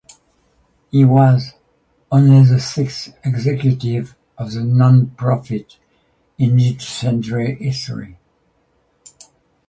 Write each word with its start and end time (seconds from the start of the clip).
He 0.89 1.05
was 1.05 1.53
only 2.11 2.43
the 2.43 2.59
sixth 2.59 3.15
executive 3.23 4.15
of 4.35 4.51
the 4.51 4.61
nonprofit 4.61 5.77
in 6.39 6.59
its 6.59 6.87
century 6.87 7.53
history. 7.53 8.17